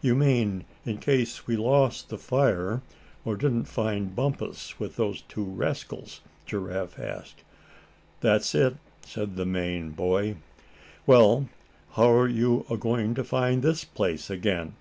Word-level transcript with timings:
"You 0.00 0.14
mean 0.14 0.64
in 0.84 0.98
case 0.98 1.48
we 1.48 1.56
lost 1.56 2.08
the 2.08 2.18
fire, 2.18 2.82
or 3.24 3.34
didn't 3.34 3.64
find 3.64 4.14
Bumpus 4.14 4.78
with 4.78 4.94
those 4.94 5.22
two 5.22 5.42
rascals?" 5.42 6.20
Giraffe 6.46 7.00
asked. 7.00 7.42
"That's 8.20 8.54
it," 8.54 8.76
said 9.04 9.34
the 9.34 9.44
Maine 9.44 9.90
boy. 9.90 10.36
"Well, 11.04 11.48
how're 11.94 12.28
you 12.28 12.64
agoin' 12.70 13.16
to 13.16 13.24
find 13.24 13.60
this 13.64 13.82
place 13.82 14.30
again?" 14.30 14.74